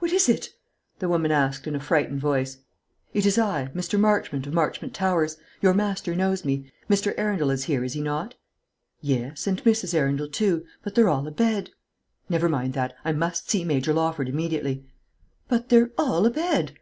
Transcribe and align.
"What 0.00 0.12
is 0.12 0.28
it?" 0.28 0.48
the 0.98 1.08
woman 1.08 1.30
asked, 1.30 1.68
in 1.68 1.76
a 1.76 1.80
frightened 1.80 2.18
voice. 2.20 2.58
"It 3.12 3.24
is 3.24 3.38
I, 3.38 3.68
Mr. 3.68 4.00
Marchmont, 4.00 4.48
of 4.48 4.52
Marchmont 4.52 4.94
Towers. 4.94 5.36
Your 5.62 5.72
master 5.72 6.16
knows 6.16 6.44
me. 6.44 6.72
Mr. 6.90 7.14
Arundel 7.16 7.50
is 7.50 7.62
here, 7.66 7.84
is 7.84 7.92
he 7.92 8.00
not?" 8.00 8.34
"Yes, 9.00 9.46
and 9.46 9.62
Mrs. 9.62 9.94
Arundel 9.94 10.28
too; 10.28 10.64
but 10.82 10.96
they're 10.96 11.08
all 11.08 11.28
abed." 11.28 11.70
"Never 12.28 12.48
mind 12.48 12.72
that; 12.72 12.96
I 13.04 13.12
must 13.12 13.48
see 13.48 13.62
Major 13.62 13.94
Lawford 13.94 14.28
immediately." 14.28 14.86
"But 15.46 15.68
they're 15.68 15.92
all 15.96 16.26
abed." 16.26 16.76